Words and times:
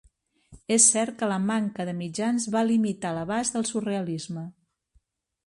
És 0.75 0.87
cert 0.93 1.19
que 1.19 1.29
la 1.31 1.37
manca 1.43 1.85
de 1.89 1.93
mitjans 1.99 2.49
va 2.57 2.65
limitar 2.71 3.13
l'abast 3.19 3.59
del 3.59 3.69
surrealisme. 3.75 4.49